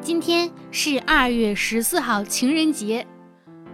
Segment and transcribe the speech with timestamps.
[0.00, 3.06] 今天是二月十四号情人节，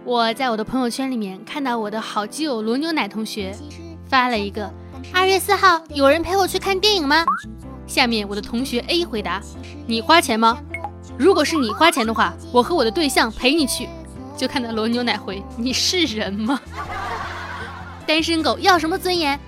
[0.03, 3.55] 我在我的朋友圈里面看到我的好基友罗牛奶同学
[4.07, 4.71] 发了一个
[5.13, 7.25] 二月四号有人陪我去看电影吗？
[7.85, 9.41] 下面我的同学 A 回答：
[9.87, 10.59] 你花钱吗？
[11.17, 13.87] 如果是你花钱的话，我和我的对象陪你去。
[14.37, 16.59] 就看到罗牛奶回：你是人吗？
[18.07, 19.39] 单身狗要什么尊严？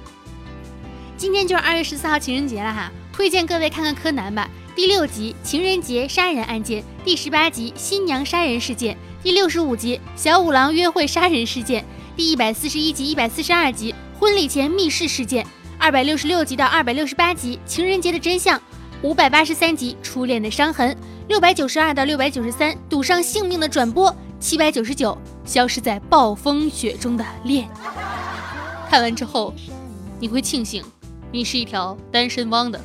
[1.21, 4.49] 今天就是二月十四号情人节了哈，推荐各位看看柯南吧。
[4.75, 15.45] 第六集情人节杀人案件，第十八集新娘杀人事件，第六十五集小五郎约会杀人事件，第一百四十一集、一百四十二集婚礼前密室事件，
[15.77, 18.59] 二百六十六集到二百六十八集情人节的真相，
[19.03, 25.15] 五百八十三集初恋的伤痕，六百九十二到六百九十三赌上性命的转播，七百九十九
[25.45, 27.69] 消失在暴风雪中的恋。
[28.89, 29.53] 看完之后，
[30.19, 30.83] 你会庆幸
[31.33, 32.79] 你是一条单身汪的。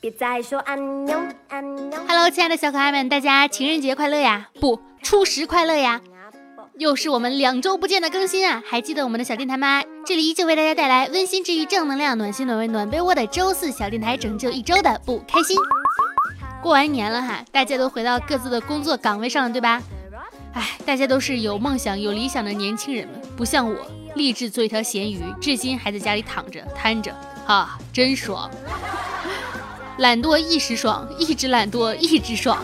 [0.00, 1.98] 别再说安妞安妞。
[2.06, 4.48] Hello，亲爱的小可爱们，大家情人节快乐呀！
[4.60, 6.00] 不，初十快乐呀！
[6.78, 8.62] 又是我们两周不见的更新啊！
[8.64, 9.82] 还记得我们的小电台吗？
[10.06, 15.56] 这里依旧为大家带来温馨治愈、正能量、暖心暖胃暖被窝的周四小电台，拯救一周的不开心。
[16.62, 19.82] 过完年了哈，大家都回到各自的工作岗位上了，对吧？
[20.54, 23.76] 哎，大家都是有梦想、有理想的年轻人们，不像我，
[24.14, 27.14] 立志做一条咸鱼，至今还在家里躺着瘫着，
[27.46, 28.50] 哈，真爽。
[29.98, 32.58] 懒惰一时爽，一直懒惰一直爽。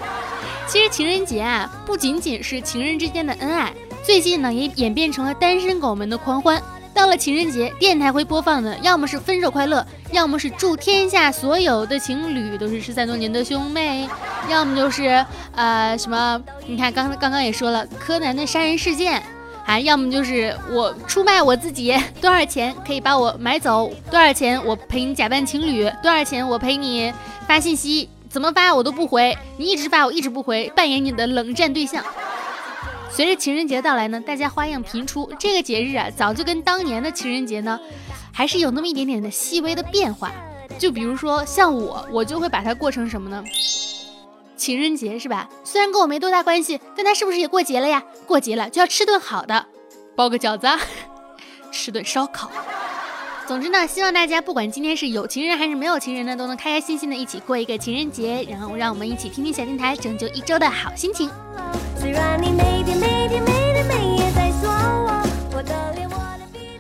[0.67, 3.73] 其实情人节啊，不仅仅是情人之间的恩爱，
[4.05, 6.63] 最近呢也演变成了单身狗们的狂欢。
[6.99, 14.09] 到了情人节，电台会播放的要么是分手快乐，要么是祝天下所有的情侣都是失散多年的兄妹，
[14.49, 19.23] 要么就是呃什么，你看刚刚刚也说了柯南的杀人事件。
[19.65, 23.89] 啊，要么就是我出卖我自己，多少钱可以把我买走？
[24.11, 25.89] 多少钱我陪你假扮情侣？
[26.03, 27.13] 多少钱我陪你
[27.47, 28.09] 发信息？
[28.29, 32.03] 怎么发我都不回，你一直发我一直不回，扮演你的冷战对象。
[33.11, 37.79] 随着情人节到来呢，大家花样频出，这个节日啊，早就跟当年的情人节呢，
[38.33, 40.31] 还是有那么一点点的细微的变化。
[40.79, 43.43] 就比如说像我，我就会把它过成什么呢？
[44.57, 45.49] 情人节是吧？
[45.65, 48.05] 虽然跟我没多大关系，但他是不是也过节了呀？
[48.27, 49.67] 过节了就要吃顿好的，
[50.15, 50.69] 包个饺子，
[51.73, 52.51] 吃顿烧烤。
[53.47, 61.31] 总之呢，希望大家不管今天是有情人还是没有情人呢，都能开开心心的一起过一个情人节，然后让我们一起听听小电台，拯救一周的好心情。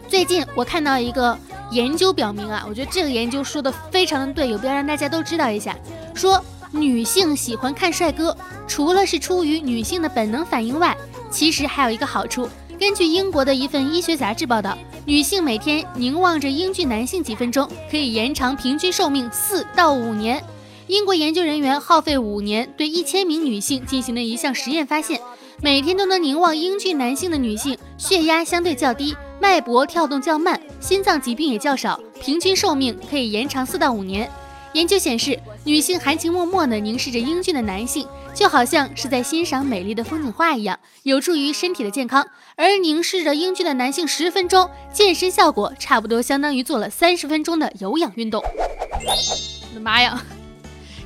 [0.09, 1.38] 最近我看到一个
[1.71, 5.76] 研究表明啊，我觉得这个研究说的非常的对，有必要让大家都知道一下，
[6.15, 6.43] 说。
[6.71, 10.94] 女性喜欢看帅哥，除了是出于女性的本能反应外，
[11.31, 12.47] 其实还有一个好处。
[12.78, 14.76] 根据英国的一份医学杂志报道，
[15.06, 20.44] 女性每天凝望着英俊男性几分钟，可以延长平均寿命四到五年。
[20.88, 25.21] 英国研究人员耗费五年，对一千名女性进行了一项实验，发现
[25.60, 34.31] 每天都能凝望英俊男性的女性，血压相对较低，脉搏跳动较慢，心脏疾病也较少，平均寿命可以延长四到五年。
[34.72, 42.26] 研究显示，女性含情脉脉地凝视着英俊的男性，就好像是在欣赏美丽的风景画一样，有助于身体的健康。
[42.56, 48.43] 而凝视着英俊的男性十分钟，健身效果差不多相当于做了三十分钟的有氧运动。
[48.43, 50.22] 我的妈呀，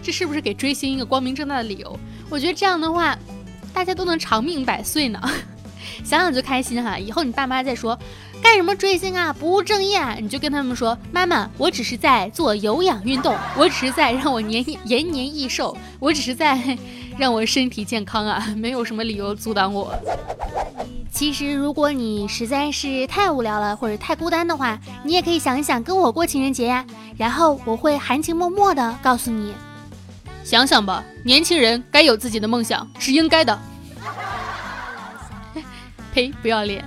[0.03, 1.99] 这是不是给追星一个光明正大的理由？
[2.29, 3.17] 我觉得这样的话，
[3.73, 5.21] 大家都能长命百岁呢。
[6.05, 6.99] 想想就开心哈！
[6.99, 7.97] 以后你爸妈再说。
[8.43, 9.33] 干什么追星啊？
[9.33, 10.17] 不务正业啊！
[10.21, 16.77] 你就跟他们说，妈妈，我只是在做有氧运动，我只是在让我年延年益寿，我只是在
[17.17, 18.45] 让我身体健康啊！
[18.57, 19.95] 没有什么理由阻挡我。
[21.13, 26.85] 其实，如果你实在是太无聊了或者太孤单的话，你也可以想一想跟我过情人节呀。
[27.17, 29.55] 然后我会含情脉脉的告诉你，
[30.45, 33.59] 想想吧，年轻人该有自己的梦想是应该的。
[36.13, 36.85] 呸，不要脸。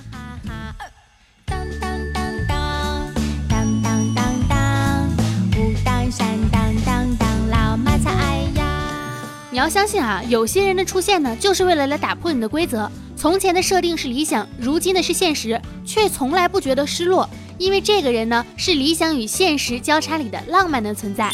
[9.52, 12.92] 你要相信啊，有些人的出现呢，就是为了来打破你的规则。
[13.16, 17.28] 从前的设定是理想，如今的是现实，却从来不觉得失落，
[17.58, 21.32] 因为这个人呢，是理想与现实交叉里的浪漫的存在。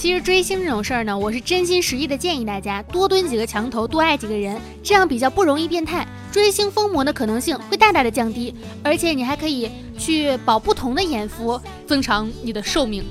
[0.00, 13.04] 其实追星这种事儿呢，我是真心实意的建议大家多蹲几个墙头，多爱几个人，这样比较不容易变态，追星疯魔的可能性会大大的降低，而且你还可以去保不同的眼福，增长你的寿命。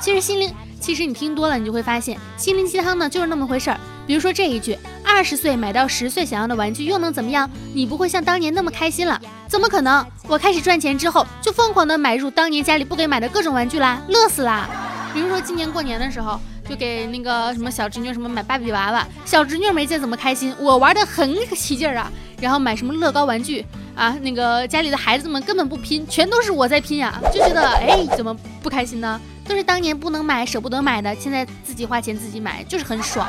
[0.00, 0.50] 其实心灵。
[0.80, 3.80] 其实你听多了，你就会发现心灵鸡汤呢就是那么回事儿。
[4.06, 7.50] 比如说这一句“二十岁买到十岁想要的玩具又能怎么样？
[7.74, 9.20] 你不会像当年那么开心了？
[9.48, 10.06] 怎么可能？
[10.26, 14.68] 我开始赚钱之后，就疯狂的买入当年家里不给买的各种玩具啦，乐死啦！
[15.14, 16.38] 比如说今年过年的时候，
[16.68, 22.10] 就给那个什么小侄女什么买芭比娃娃，小侄女没见怎么开心，我玩的很起劲儿啊。
[22.40, 23.64] 然后买什么乐高玩具
[23.94, 29.18] 啊，那个家里的孩子们根本不拼，全都是我在拼呀，就觉得哎，怎么不开心呢？
[29.46, 33.26] 都是当年不能买、舍不得买的，现在自己花钱自己买，就是很爽。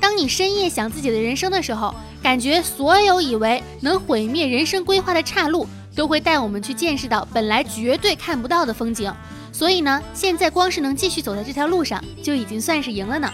[0.00, 9.12] 当你深夜想自己的人生的时候，感觉所有以为能毁灭人生规划的岔路，都会带我们去见识到本来绝对看不到的风景。
[9.58, 13.28] 所以呢，现在光是能继续走在这条路上，就已经算是赢了呢。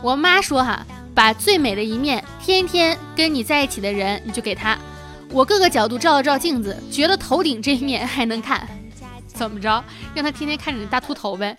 [0.00, 4.78] 我妈说哈，把最美的一面，天天跟你在一起的人，你就给他。
[5.32, 8.64] 我各个角度照了照镜子，觉得头顶这一面还能看。
[9.26, 9.82] 怎么着？
[10.14, 11.58] 让他天天看着你大秃头呗。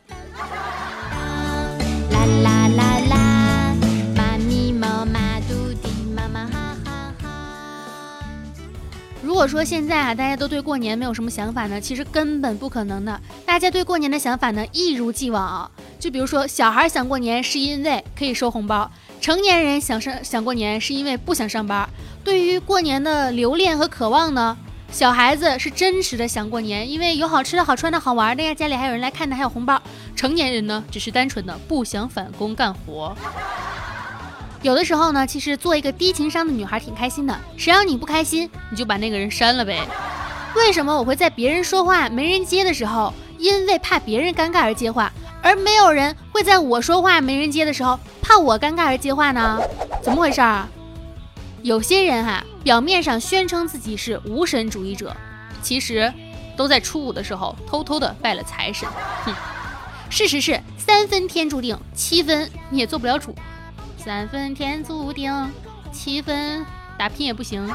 [9.32, 13.18] 如果说现在啊，大家都对过年没有什么想法呢，其实根本不可能的。
[13.46, 15.72] 大家对过年的想法呢，一如既往。
[15.98, 18.92] 就比如说，小孩想过年是因为可以收红包，
[19.22, 21.88] 成年人想上想过年是因为不想上班。
[22.26, 24.58] 对于过年的留恋和渴望呢？
[24.92, 29.82] 小孩子是真实的想过年，因为有好吃的好穿的好玩的呀，家里还有人来看的，还有红包。
[30.14, 33.16] 成年人呢，只是单纯的不想返工干活。
[34.62, 39.80] 有的时候呢，其实做一个低情商的女孩挺开心的，谁让你不开心，你就把那个人删了呗。
[40.56, 45.12] 为什么我会在别人说话没人接的时候，因为怕别人尴尬而接话，
[45.42, 49.60] 而没有人会在我说话没人接的时候，怕我尴尬而接话呢？
[50.04, 50.70] 怎么回事啊？
[51.64, 55.16] 有些人哈，表面上宣称自己是无神主义者，
[55.64, 56.14] 其实
[56.56, 58.88] 都在初五的时候偷偷的拜了财神。
[59.26, 59.34] 哼，
[60.12, 63.34] 事实是三分天注定，七分你也做不了主。
[64.04, 65.32] 三分天注定，
[65.92, 66.66] 七分
[66.98, 67.70] 打拼也不行。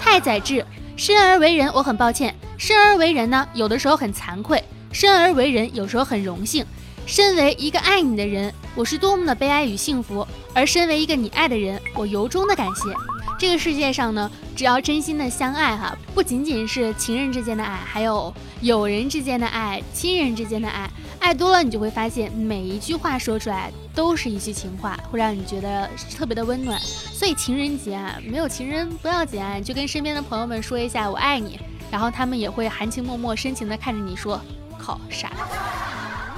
[0.00, 0.66] 太宰治，
[0.96, 2.34] 生而为人，我很抱歉。
[2.58, 4.58] 生而为人呢，有的时候很惭愧；
[4.92, 6.66] 生而为人，有时候很荣幸。
[7.06, 12.92] 身为一个爱你的人，我是多么的悲哀与幸福；而身为一个你爱的人，我由衷的感谢。
[13.38, 20.90] 这个世界上呢，只要真心的相爱哈，不仅仅是情人之间的爱，还有友人之间的爱、亲人之间的爱。
[21.22, 26.80] 爱多了，你就会发现每一句话说出来都是一句情话，会让你觉得特别的温暖。
[27.14, 31.60] 所以情人节啊，没有情人不要紧，就跟身边的朋友们说一下我爱你，
[31.92, 34.40] 然后他们也会含情脉脉、深情的看着你说
[34.76, 35.30] ：“靠傻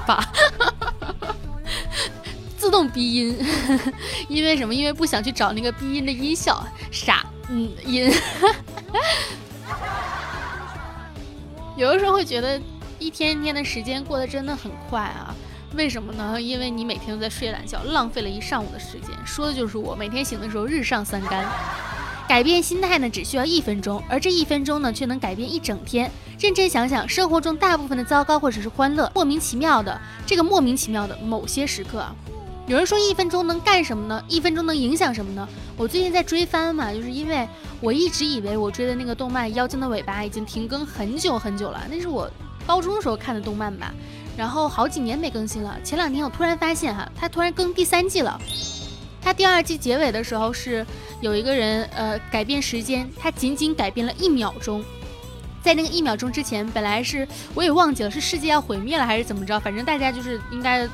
[0.05, 0.31] 吧。
[2.55, 3.35] ”自动鼻音，
[4.29, 4.73] 因为什么？
[4.73, 8.13] 因为不想去找那个鼻音的音效，傻，嗯，音。
[11.75, 12.61] 有的时候会觉得
[13.05, 15.29] 一天一天的时间过得真的很快啊，
[15.75, 16.41] 为什么呢？
[16.41, 19.11] 因为你每天都在睡懒觉，浪费了一上午的时间。
[19.23, 21.45] 说的就是我，每天醒的时候日上三竿。
[22.27, 26.09] 改变心态呢，只需要一分钟，而这一分钟呢，却能改变一整天。
[26.39, 32.15] 认真想想，生活中大部分的糟糕或者是欢乐，莫名其妙的这个莫名其妙的某些时刻啊。
[32.65, 34.19] 有人说一分钟能干什么呢？
[34.27, 35.47] 一分钟能影响什么呢？
[35.77, 37.47] 我最近在追番嘛，就是因为
[37.79, 42.27] 我一直以为我追的那个动漫《妖精的尾巴》已经停更很久很久了，那是我
[42.65, 43.93] 高中时候看的动漫吧，
[44.37, 45.77] 然后好几年没更新了。
[45.83, 48.39] 前两天我突然发现哈，它突然更第三季了。
[49.21, 50.85] 它第二季结尾的时候是
[51.21, 54.83] 有一个人呃改变时间，他仅仅改变了一秒钟，
[55.63, 60.87] 在那个一秒钟之前，本来是我也忘记了是世界要毁灭了还是怎么着，反正大家就是应该。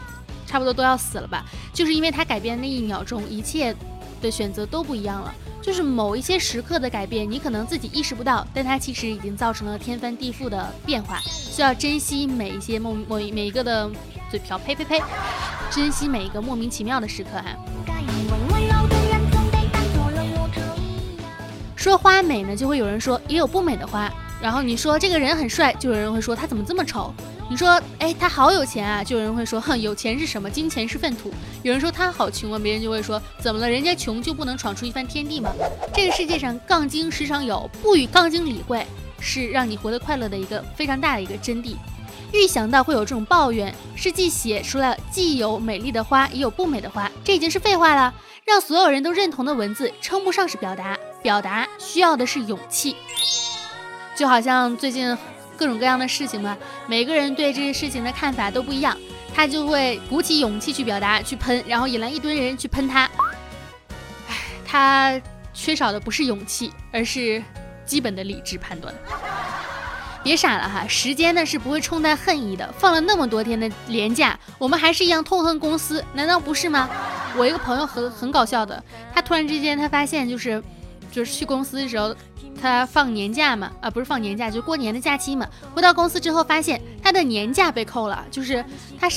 [0.48, 3.74] 差不多都要死了吧，就是因为他改变那一秒钟，一切
[4.22, 5.34] 的选择都不一样了。
[5.62, 11.20] 就是某一些时刻的改变，你可能自己意识不到，但它其实已经造成了天翻地覆的变化。
[11.26, 13.90] 需要珍惜每一些莫某每一个的
[14.30, 15.02] 嘴瓢，呸呸呸，
[15.70, 17.56] 珍惜每一个莫名其妙的时刻哈。
[21.76, 24.12] 说花美呢，就会有人说也有不美的花。
[24.42, 27.14] 然后你说这个人很帅，就有人会说他怎么这么丑。
[27.50, 30.50] 你说，哎，他好有钱啊，就有人会说，哼，有钱是什么？
[30.50, 31.32] 金钱是粪土。
[31.64, 33.70] 有人说他好穷啊，别人就会说，怎么了？
[33.70, 35.52] 人家穷就不能闯出一番天地吗？
[35.94, 38.88] 这个世界上杠精时常有，不与杠精理会，
[39.20, 41.76] 是让你活得快乐的一个非常大的一个真谛。
[42.32, 48.14] 预想到会有这种抱怨，是既写出了既有美丽的花，也有不美的花，这已经是废话了。
[48.46, 52.96] 让所有人都认同的文字，称不上是表达，表达需要的是勇气。
[54.22, 55.18] 就好像最近。
[55.58, 58.98] 各种各样的事情吧，每个人对这些事情的看法都不一样，
[59.32, 63.08] 他就会鼓起勇气去表达、去喷，然后引来一堆人去喷他。
[64.28, 64.36] 唉，
[64.66, 65.22] 他
[65.54, 67.44] 缺少的不是勇气，而是
[67.86, 68.92] 基本的理智判断。
[70.24, 72.68] 别傻了哈，时间呢是不会冲淡恨意的。
[72.80, 76.90] 放了那么多天的年假，我们还是一样痛恨公司，难道不是吗？
[77.38, 80.64] 我一个朋友很很搞笑的，他突然之间他发现就是
[81.12, 82.16] 就是去公司的时候，
[82.62, 85.48] 他放年假嘛，啊不是放年假，就过年的假期嘛。
[85.74, 88.64] 回到公司之后发现他的年假被扣了，就是
[89.00, 89.10] 他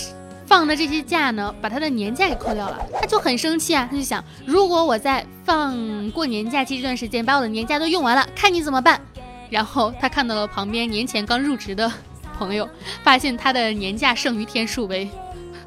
[0.47, 9.01] 放的这些假呢，把他的年假给扣掉了，他就很生气啊，他就想，如果我在放过年假期这段时间把我的年假都用完了，看你怎么办。
[9.51, 11.91] 然后他看到了旁边年前刚入职的
[12.39, 12.69] 朋友，
[13.03, 15.09] 发现他的年假剩余天数为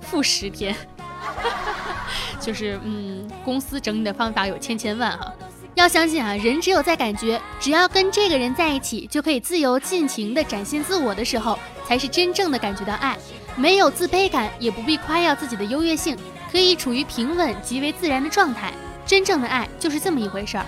[0.01, 0.75] 负十天。
[2.39, 5.33] 就是嗯，公司整理的方法有千千万哈，
[5.77, 11.57] 要相信啊，人只有在感觉只要跟这个人在一起就可以自由尽情的展现自我的时候，
[11.87, 13.15] 才是真正的感觉到爱，
[13.55, 16.17] 没有自卑感，也不必夸耀自己的优越性，
[16.51, 18.73] 可以处于平稳极为自然的状态。
[19.05, 20.65] 真正的爱就是这么一回事儿，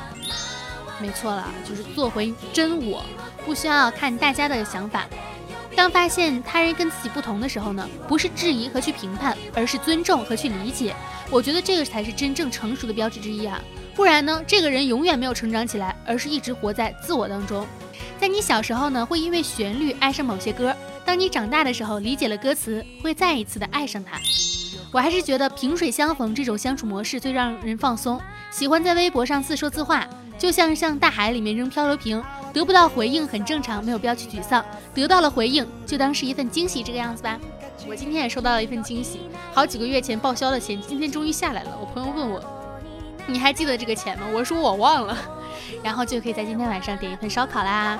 [1.01, 3.03] 没错了，就是做回真我，
[3.47, 5.07] 不需要看大家的想法。
[5.75, 10.95] 当发现他人跟自己不同的时候呢，不是质疑和去评判，而是尊重和去理解。
[11.31, 13.59] 我觉得这个才是真正成熟的标志之一啊！
[13.99, 17.67] 不然呢，这个人永远没有成长起来，而是一直活在自我当中。
[18.17, 20.71] 在你小时候呢，会因为旋律爱上某些歌；
[21.03, 24.17] 当你长大的时候，理解了歌词，会再一次的爱上它。
[24.93, 28.17] 我还是觉得萍水相逢这种相处模式最让人放松。
[28.51, 32.23] 喜欢在微博上自说自话，就像向大海里面扔漂流瓶。
[32.53, 34.63] 得不到回应很正常，没有必要去沮丧。
[34.93, 37.37] 得到了回应，就当是一份惊喜，这个样子吧。
[37.85, 39.19] 我今天也收到了一份惊喜，
[39.53, 41.77] 好几个月前报销的钱，今天终于下来了。
[41.81, 42.41] 我朋友问我，
[43.29, 44.25] 你还记得这个钱吗？
[44.33, 45.17] 我说我忘了。
[45.83, 47.97] 然后就可以在今天晚上点一份烧烤啦。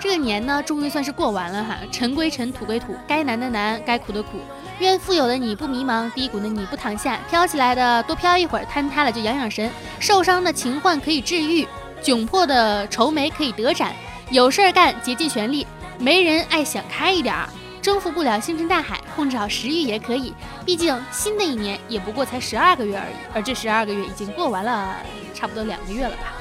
[0.00, 1.76] 这个年呢，终于算是过完了哈。
[1.92, 4.40] 尘归尘，土归土，该难的难，该苦的苦。
[4.78, 9.70] 愿富有的你不迷茫，低谷的你不躺下，飘起来的多飘一会儿，坍塌了就养养神。
[9.98, 11.66] 受伤的情患可以治愈。
[12.02, 13.94] 窘迫的愁眉可以得展，
[14.30, 15.66] 有事儿干，竭尽全力。
[15.98, 17.48] 没人爱想开一点儿，
[17.80, 20.34] 征服不了星辰大海，控制好食欲也可以。
[20.66, 24.96] 毕竟新的一年也不过才十二个月而已，而这十二个月已经过完了，
[25.32, 26.34] 差不多两个月了吧。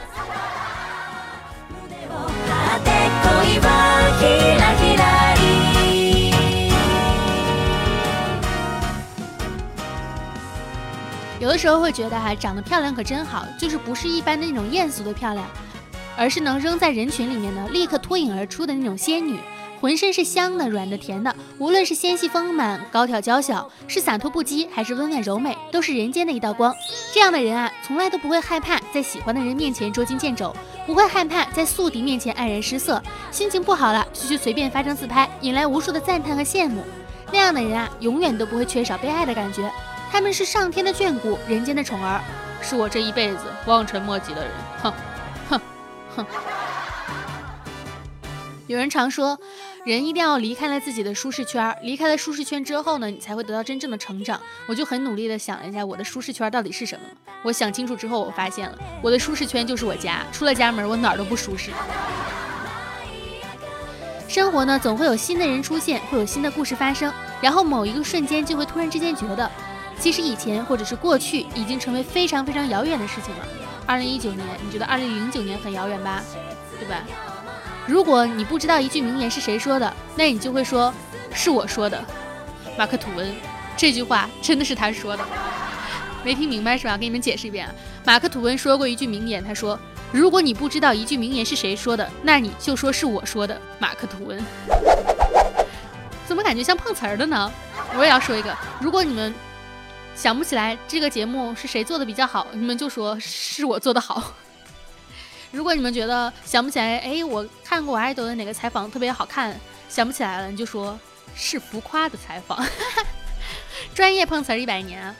[11.39, 15.46] 有的时候会觉得哈，长得漂亮可真好，就是不是一般的那种艳俗的漂亮，
[16.17, 19.39] 而是能扔在人群里面呢，立刻脱颖而出的那种仙女，
[19.82, 26.74] 浑身是香的、软的、甜的，无论是纤细丰满、高挑娇小，是洒脱不羁，还是温婉柔美，都是人间的一道光。
[27.13, 30.55] 这样的人啊，从来都不会害怕在喜欢的人面前捉襟见肘，
[30.88, 33.01] 不会害怕在宿敌面前黯然失色，
[33.32, 36.84] 心情不好了就去随便发张自拍，引来无数的赞叹和羡慕。
[37.32, 39.72] 那样的人啊，永远都不会缺少被爱的感觉。
[40.12, 42.22] 他们是上天的眷顾，人间的宠儿，
[42.62, 44.51] 是我这一辈子望尘莫及的人。
[44.82, 44.94] 哼，
[45.50, 45.62] 哼，
[46.15, 46.25] 哼。
[48.67, 49.39] 有人常说，
[49.84, 54.41] 人一定要离开了自己的舒适圈，离开了舒适圈之后呢，你才会得到真正的成长。
[54.67, 57.05] 我就很努力的想了一下，我的舒适圈到底是什么？
[57.43, 61.69] 我想清楚之后，我发现了，我的舒适圈就是我家，出了家门，我哪儿都不舒适。
[64.27, 69.50] 生活呢，总会有新的人出现，会有新的故事发生，然后某一个瞬间，就会突然之间觉得。
[70.00, 73.48] 其实以前或者是过去已经成为非常非常遥远的事情了。
[73.86, 76.22] 二零一九年，你觉得二零零九年很遥远吧？
[76.79, 77.05] 对吧？
[77.88, 80.94] 如果你不知道一句名言是谁说的，那你就会说
[81.34, 82.04] 是我说的。
[82.77, 83.34] 马克吐温
[83.77, 85.24] 这句话真的是他说的，
[86.24, 86.98] 没听明白是吧？
[86.98, 87.74] 给你们解释一遍啊。
[88.04, 89.80] 马克吐温说过一句名言，他说
[90.12, 94.44] ：“如果你不知道一句名言是谁说的，那你就说是我说的。”马克吐温，
[96.25, 97.51] 怎么感觉像碰瓷儿的呢？
[97.96, 99.34] 我也要说一个，如果你们。
[100.15, 104.32] 想不起来这个节目是谁做的比较好，你们就说是我做的好。
[105.56, 109.58] 如果你们觉得想不起来，哎，我看过我爱豆的哪个采访特别好看，
[109.88, 111.00] 想不起来了，你就说
[111.34, 112.62] 是浮夸的采访。
[113.96, 115.16] 专业碰瓷儿一百年。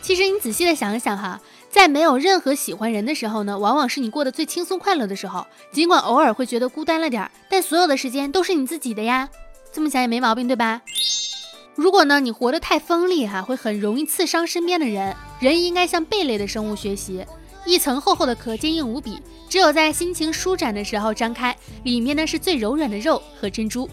[0.00, 5.46] 其实你仔细的想一想哈，在没有任何喜欢人的时候呢，往往是你过得最轻松快乐的时候。
[5.70, 9.28] 尽管偶尔会觉得孤单了点儿，但所有的时间都是你自己的呀。
[9.72, 10.80] 这么想也没毛病，对吧？
[11.74, 15.14] 如果呢，你活得太锋利哈，会很容易刺伤身边的人。
[15.38, 17.26] 人应该向贝类的生物学习，
[17.66, 23.88] 一层厚厚的壳，坚硬无比，只有在心情舒展的时候张开，里面呢是最柔软的肉和珍珠。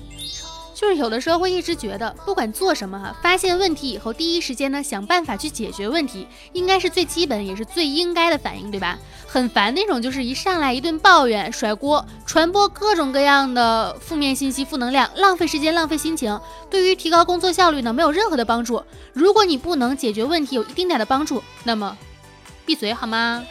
[0.76, 8.98] 就是有的时候会一直觉得，不管做什么哈，发现问题以后，第一时间呢想办法去解决问题，应该是最基本也是最应该的反应，对吧？
[9.28, 16.40] 很烦那种，就是一上来一顿抱怨、甩锅、传播各种各样的负面信息、负能量，浪费时间、浪费心情，
[16.70, 18.84] 对于提高工作效率呢没有任何的帮助。
[19.14, 21.96] 如果你不能解决问题有一丁点的帮助，那么
[22.66, 23.46] 闭嘴好吗？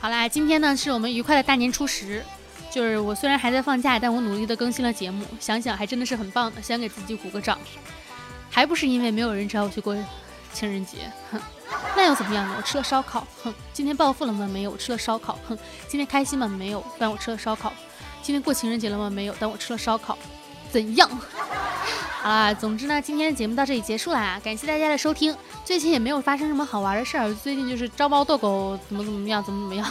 [0.00, 2.24] 好啦，今天呢是我们愉快的大年初十。
[2.68, 7.58] 就是我虽然还在放假，但我努力的更新了节目，想想还真的是很棒的，想给自己鼓个掌。
[8.50, 9.96] 还不是因为没有人找我去过
[10.52, 11.40] 情人节，哼，
[11.96, 12.54] 那又怎么样呢？
[12.58, 14.46] 我吃了烧烤，哼，今天暴富了吗？
[14.52, 15.56] 没有，我吃了烧烤，哼，
[15.88, 16.46] 今天开心吗？
[16.46, 17.72] 没有，但我吃了烧烤。
[18.20, 19.08] 今天过情人节了吗？
[19.08, 20.18] 没有，但我吃了烧烤。
[20.70, 21.08] 怎样？
[22.26, 25.32] 好啦，总之呢，今天的节目到这里结束啦，感谢大家的收听。
[25.64, 29.88] 最近也没有发生什么好玩的事儿，最近就是招猫逗狗，怎么怎么样，怎么怎么样。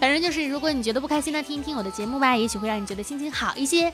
[0.00, 3.92] 反正就是，如果你觉得不开心呢，听一听我的节目吧，也许会让你觉得心情好一些。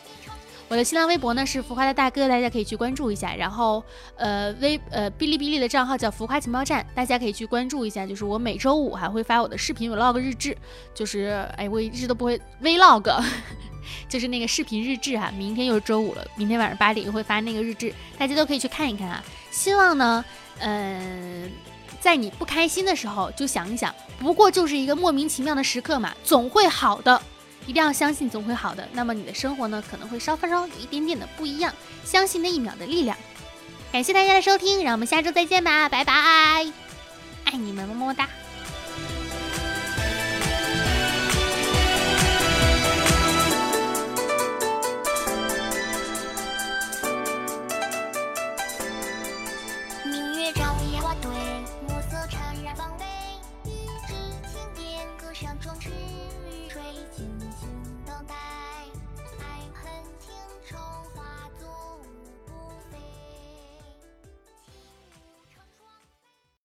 [0.68, 3.34] 我的新浪微博呢是浮夸的大哥，大家可以去关注一下。
[3.34, 3.82] 然后，
[4.16, 8.04] 呃，微呃哔哩哔哩的账号叫浮夸情报站，大家可以去关注一下。
[8.04, 10.56] 就是我每周五还会发我的视频 vlog 日志，
[10.92, 13.22] 就是哎，我一直都不会 vlog。
[14.08, 19.22] 就是那个视频日志哈，明天又是周五了，明天晚上八点又会发那个日志，大家都可以去看一看啊。
[19.52, 20.24] 希望呢，
[20.58, 21.48] 嗯，
[22.00, 27.22] 在你不开心的时候就想一想，不过就是一个莫名其妙的时刻嘛，总会好的，
[27.66, 28.88] 一定要相信总会好的。
[28.92, 31.72] 那么你的生活呢，可能会稍稍有一点点的不一样，
[32.04, 33.16] 相信那一秒的力量。
[33.92, 36.12] 感谢大家的收听，让我们下周再见吧，拜拜，
[37.44, 38.28] 爱你们，么么哒。